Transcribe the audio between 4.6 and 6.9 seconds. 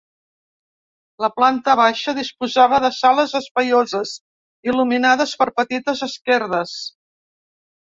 il·luminades per petites esquerdes.